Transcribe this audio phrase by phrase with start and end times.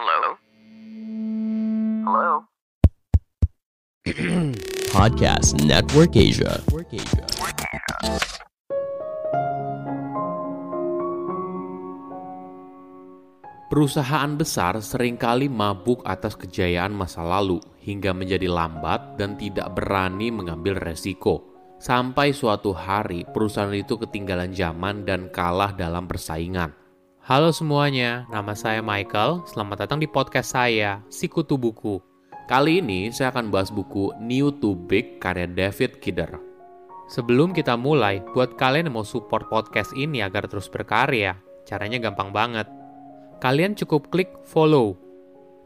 [0.00, 0.32] Hello?
[2.08, 2.32] Hello?
[4.96, 6.56] Podcast Network Asia.
[13.68, 20.32] Perusahaan besar sering kali mabuk atas kejayaan masa lalu hingga menjadi lambat dan tidak berani
[20.32, 21.44] mengambil resiko.
[21.76, 26.79] Sampai suatu hari perusahaan itu ketinggalan zaman dan kalah dalam persaingan.
[27.30, 29.46] Halo semuanya, nama saya Michael.
[29.46, 32.02] Selamat datang di podcast saya, Sikutu Buku.
[32.50, 36.26] Kali ini saya akan bahas buku New to Big karya David Kidder.
[37.06, 42.34] Sebelum kita mulai, buat kalian yang mau support podcast ini agar terus berkarya, caranya gampang
[42.34, 42.66] banget.
[43.38, 44.98] Kalian cukup klik follow.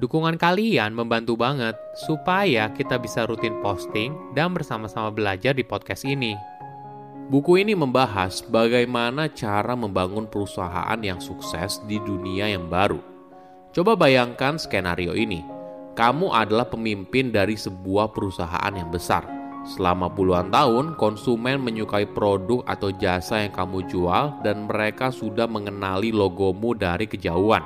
[0.00, 1.76] Dukungan kalian membantu banget
[2.08, 6.32] supaya kita bisa rutin posting dan bersama-sama belajar di podcast ini.
[7.30, 12.98] Buku ini membahas bagaimana cara membangun perusahaan yang sukses di dunia yang baru.
[13.70, 15.46] Coba bayangkan skenario ini.
[15.94, 19.30] Kamu adalah pemimpin dari sebuah perusahaan yang besar.
[19.62, 26.10] Selama puluhan tahun, konsumen menyukai produk atau jasa yang kamu jual dan mereka sudah mengenali
[26.10, 27.62] logomu dari kejauhan.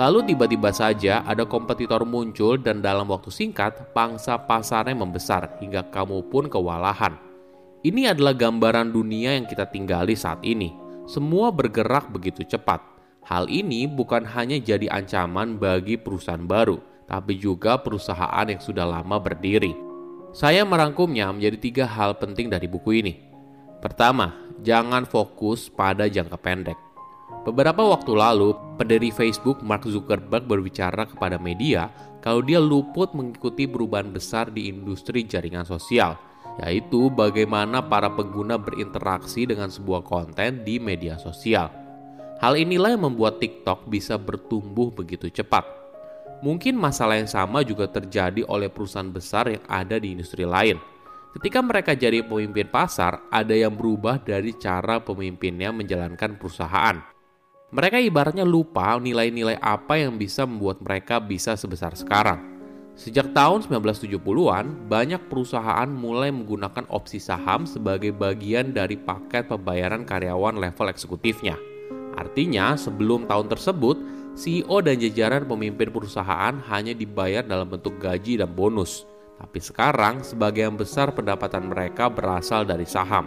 [0.00, 6.24] Lalu tiba-tiba saja ada kompetitor muncul dan dalam waktu singkat pangsa pasarnya membesar hingga kamu
[6.32, 7.33] pun kewalahan.
[7.84, 10.72] Ini adalah gambaran dunia yang kita tinggali saat ini.
[11.04, 12.80] Semua bergerak begitu cepat.
[13.28, 19.20] Hal ini bukan hanya jadi ancaman bagi perusahaan baru, tapi juga perusahaan yang sudah lama
[19.20, 19.76] berdiri.
[20.32, 23.20] Saya merangkumnya menjadi tiga hal penting dari buku ini.
[23.84, 24.32] Pertama,
[24.64, 26.80] jangan fokus pada jangka pendek.
[27.44, 31.92] Beberapa waktu lalu, pendiri Facebook Mark Zuckerberg berbicara kepada media
[32.24, 36.16] kalau dia luput mengikuti perubahan besar di industri jaringan sosial,
[36.62, 41.70] yaitu bagaimana para pengguna berinteraksi dengan sebuah konten di media sosial.
[42.38, 45.64] Hal inilah yang membuat TikTok bisa bertumbuh begitu cepat.
[46.44, 50.76] Mungkin masalah yang sama juga terjadi oleh perusahaan besar yang ada di industri lain.
[51.34, 57.00] Ketika mereka jadi pemimpin pasar, ada yang berubah dari cara pemimpinnya menjalankan perusahaan.
[57.74, 62.53] Mereka ibaratnya lupa nilai-nilai apa yang bisa membuat mereka bisa sebesar sekarang.
[62.94, 70.62] Sejak tahun 1970-an, banyak perusahaan mulai menggunakan opsi saham sebagai bagian dari paket pembayaran karyawan
[70.62, 71.58] level eksekutifnya.
[72.14, 73.98] Artinya, sebelum tahun tersebut,
[74.38, 79.02] CEO dan jajaran pemimpin perusahaan hanya dibayar dalam bentuk gaji dan bonus.
[79.42, 83.26] Tapi sekarang, sebagian besar pendapatan mereka berasal dari saham.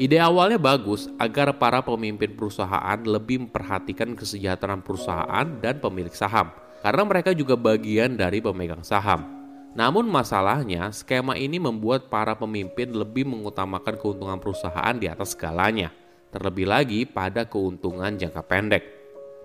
[0.00, 6.52] Ide awalnya bagus agar para pemimpin perusahaan lebih memperhatikan kesejahteraan perusahaan dan pemilik saham,
[6.86, 9.26] karena mereka juga bagian dari pemegang saham.
[9.74, 15.90] Namun masalahnya, skema ini membuat para pemimpin lebih mengutamakan keuntungan perusahaan di atas segalanya,
[16.30, 18.86] terlebih lagi pada keuntungan jangka pendek.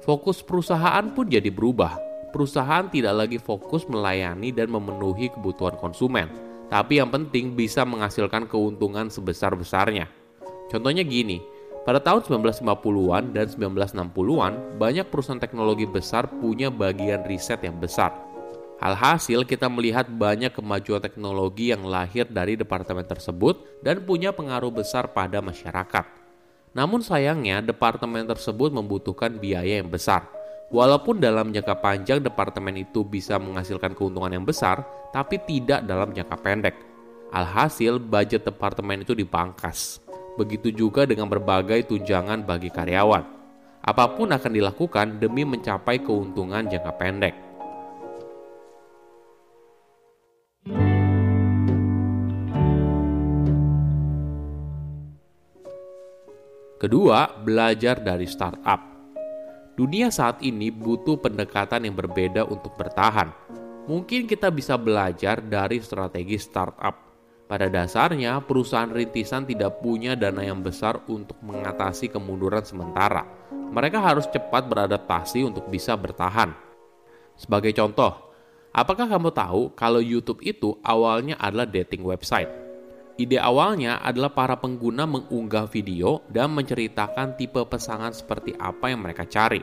[0.06, 1.97] Fokus perusahaan pun jadi berubah.
[2.30, 6.30] Perusahaan tidak lagi fokus melayani dan memenuhi kebutuhan konsumen,
[6.69, 10.06] tapi yang penting bisa menghasilkan keuntungan sebesar-besarnya.
[10.69, 11.41] Contohnya gini,
[11.81, 18.14] pada tahun 1950-an dan 1960-an, banyak perusahaan teknologi besar punya bagian riset yang besar.
[18.78, 25.09] Alhasil, kita melihat banyak kemajuan teknologi yang lahir dari departemen tersebut dan punya pengaruh besar
[25.09, 26.06] pada masyarakat.
[26.78, 30.30] Namun sayangnya, departemen tersebut membutuhkan biaya yang besar.
[30.69, 36.38] Walaupun dalam jangka panjang departemen itu bisa menghasilkan keuntungan yang besar, tapi tidak dalam jangka
[36.42, 36.75] pendek.
[37.34, 40.11] Alhasil, budget departemen itu dipangkas.
[40.41, 43.22] Begitu juga dengan berbagai tunjangan bagi karyawan.
[43.85, 47.35] Apa pun akan dilakukan demi mencapai keuntungan jangka pendek.
[56.81, 58.81] Kedua, belajar dari startup.
[59.78, 63.30] Dunia saat ini butuh pendekatan yang berbeda untuk bertahan.
[63.85, 67.11] Mungkin kita bisa belajar dari strategi startup
[67.51, 73.28] pada dasarnya, perusahaan rintisan tidak punya dana yang besar untuk mengatasi kemunduran sementara.
[73.51, 76.56] Mereka harus cepat beradaptasi untuk bisa bertahan.
[77.35, 78.16] Sebagai contoh,
[78.71, 82.48] apakah kamu tahu kalau YouTube itu awalnya adalah dating website?
[83.19, 89.27] Ide awalnya adalah para pengguna mengunggah video dan menceritakan tipe pasangan seperti apa yang mereka
[89.27, 89.59] cari.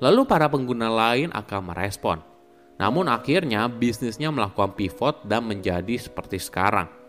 [0.00, 2.24] Lalu para pengguna lain akan merespon.
[2.80, 6.99] Namun akhirnya bisnisnya melakukan pivot dan menjadi seperti sekarang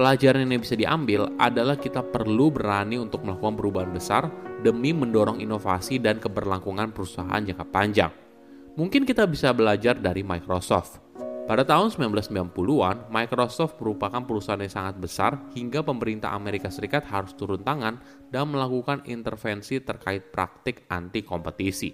[0.00, 4.32] Pelajaran yang bisa diambil adalah kita perlu berani untuk melakukan perubahan besar
[4.64, 8.08] demi mendorong inovasi dan keberlangsungan perusahaan jangka panjang.
[8.80, 11.04] Mungkin kita bisa belajar dari Microsoft.
[11.44, 17.60] Pada tahun 1990-an, Microsoft merupakan perusahaan yang sangat besar hingga pemerintah Amerika Serikat harus turun
[17.60, 18.00] tangan
[18.32, 21.92] dan melakukan intervensi terkait praktik anti kompetisi.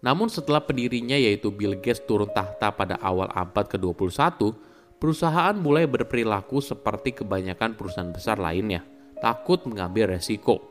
[0.00, 4.71] Namun setelah pendirinya yaitu Bill Gates turun tahta pada awal abad ke-21,
[5.02, 8.86] perusahaan mulai berperilaku seperti kebanyakan perusahaan besar lainnya,
[9.18, 10.62] takut mengambil resiko,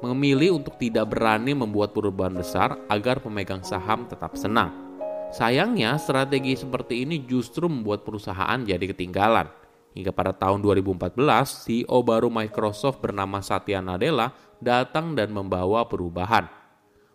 [0.00, 4.72] memilih untuk tidak berani membuat perubahan besar agar pemegang saham tetap senang.
[5.36, 9.52] Sayangnya, strategi seperti ini justru membuat perusahaan jadi ketinggalan.
[9.92, 14.32] Hingga pada tahun 2014, CEO baru Microsoft bernama Satya Nadella
[14.64, 16.64] datang dan membawa perubahan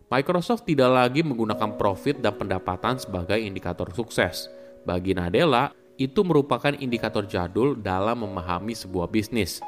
[0.10, 4.50] Microsoft tidak lagi menggunakan profit dan pendapatan sebagai indikator sukses.
[4.81, 9.59] Bagi Nadella, itu merupakan indikator jadul dalam memahami sebuah bisnis.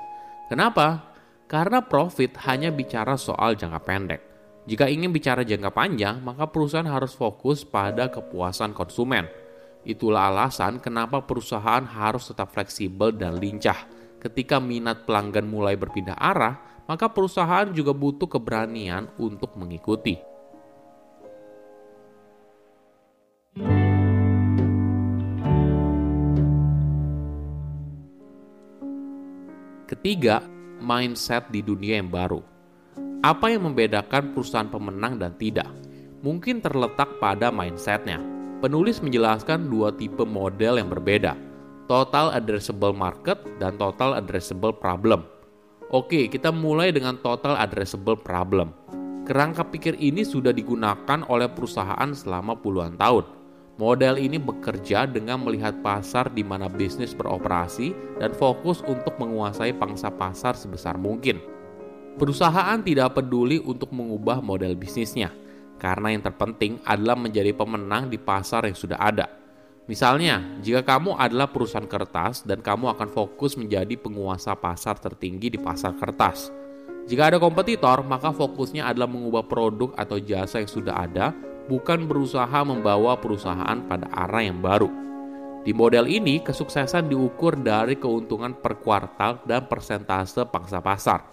[0.48, 1.12] Kenapa?
[1.52, 4.22] Karena profit hanya bicara soal jangka pendek.
[4.64, 9.28] Jika ingin bicara jangka panjang, maka perusahaan harus fokus pada kepuasan konsumen.
[9.84, 13.84] Itulah alasan kenapa perusahaan harus tetap fleksibel dan lincah.
[14.24, 20.31] Ketika minat pelanggan mulai berpindah arah, maka perusahaan juga butuh keberanian untuk mengikuti.
[30.02, 30.42] Ketiga,
[30.82, 32.42] mindset di dunia yang baru.
[33.22, 35.70] Apa yang membedakan perusahaan pemenang dan tidak?
[36.26, 38.18] Mungkin terletak pada mindsetnya.
[38.66, 41.38] Penulis menjelaskan dua tipe model yang berbeda,
[41.86, 45.22] total addressable market dan total addressable problem.
[45.94, 48.74] Oke, kita mulai dengan total addressable problem.
[49.30, 53.41] Kerangka pikir ini sudah digunakan oleh perusahaan selama puluhan tahun
[53.82, 60.14] Model ini bekerja dengan melihat pasar di mana bisnis beroperasi dan fokus untuk menguasai pangsa
[60.14, 61.42] pasar sebesar mungkin.
[62.22, 65.34] Perusahaan tidak peduli untuk mengubah model bisnisnya,
[65.82, 69.26] karena yang terpenting adalah menjadi pemenang di pasar yang sudah ada.
[69.90, 75.58] Misalnya, jika kamu adalah perusahaan kertas dan kamu akan fokus menjadi penguasa pasar tertinggi di
[75.58, 76.54] pasar kertas.
[77.10, 81.34] Jika ada kompetitor, maka fokusnya adalah mengubah produk atau jasa yang sudah ada
[81.72, 84.92] bukan berusaha membawa perusahaan pada arah yang baru.
[85.64, 91.32] Di model ini, kesuksesan diukur dari keuntungan per kuartal dan persentase pangsa pasar.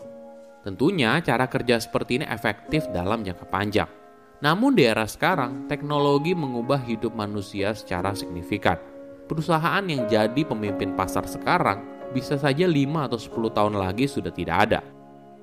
[0.63, 3.91] Tentunya, cara kerja seperti ini efektif dalam jangka panjang.
[4.39, 8.79] Namun di era sekarang, teknologi mengubah hidup manusia secara signifikan.
[9.27, 11.83] Perusahaan yang jadi pemimpin pasar sekarang
[12.15, 14.81] bisa saja 5 atau 10 tahun lagi sudah tidak ada.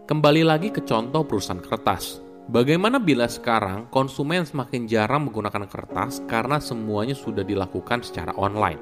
[0.05, 2.24] Kembali lagi ke contoh perusahaan kertas.
[2.45, 8.77] Bagaimana bila sekarang konsumen semakin jarang menggunakan kertas karena semuanya sudah dilakukan secara online?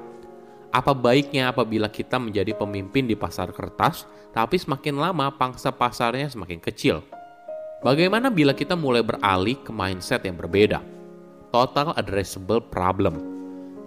[0.68, 4.04] Apa baiknya apabila kita menjadi pemimpin di pasar kertas,
[4.36, 7.00] tapi semakin lama pangsa pasarnya semakin kecil?
[7.80, 10.84] Bagaimana bila kita mulai beralih ke mindset yang berbeda?
[11.48, 13.16] Total addressable problem.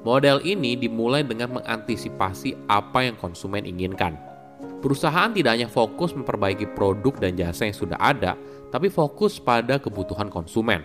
[0.01, 4.17] Model ini dimulai dengan mengantisipasi apa yang konsumen inginkan.
[4.81, 8.37] Perusahaan tidak hanya fokus memperbaiki produk dan jasa yang sudah ada,
[8.73, 10.83] tapi fokus pada kebutuhan konsumen.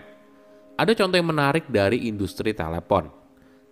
[0.73, 3.11] Ada contoh yang menarik dari industri telepon.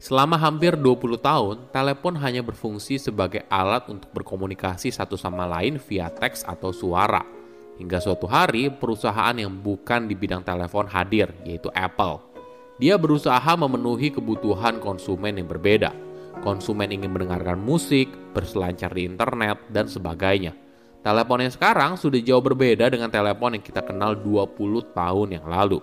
[0.01, 6.09] Selama hampir 20 tahun, telepon hanya berfungsi sebagai alat untuk berkomunikasi satu sama lain via
[6.09, 7.21] teks atau suara.
[7.77, 12.21] Hingga suatu hari, perusahaan yang bukan di bidang telepon hadir, yaitu Apple.
[12.81, 15.93] Dia berusaha memenuhi kebutuhan konsumen yang berbeda.
[16.41, 20.57] Konsumen ingin mendengarkan musik, berselancar di internet, dan sebagainya.
[21.01, 25.81] Telepon yang sekarang sudah jauh berbeda dengan telepon yang kita kenal 20 tahun yang lalu.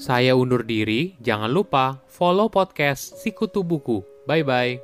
[0.00, 4.00] Saya undur diri, jangan lupa follow podcast Sikutu Buku.
[4.24, 4.80] Bye-bye.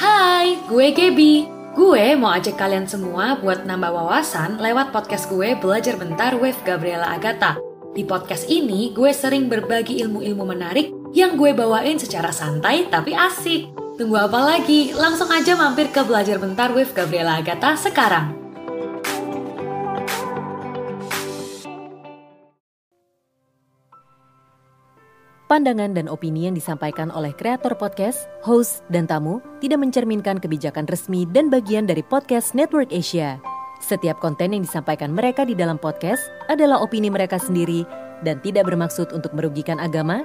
[0.00, 1.44] Hai, gue Gebi.
[1.76, 7.04] Gue mau ajak kalian semua buat nambah wawasan lewat podcast gue Belajar Bentar with Gabriela
[7.04, 7.60] Agatha.
[7.92, 13.89] Di podcast ini, gue sering berbagi ilmu-ilmu menarik yang gue bawain secara santai tapi asik.
[14.00, 14.96] Tunggu apa lagi?
[14.96, 18.32] Langsung aja mampir ke Belajar Bentar with Gabriela Agatha sekarang.
[25.52, 31.28] Pandangan dan opini yang disampaikan oleh kreator podcast, host, dan tamu tidak mencerminkan kebijakan resmi
[31.28, 33.36] dan bagian dari podcast Network Asia.
[33.84, 37.84] Setiap konten yang disampaikan mereka di dalam podcast adalah opini mereka sendiri
[38.24, 40.24] dan tidak bermaksud untuk merugikan agama,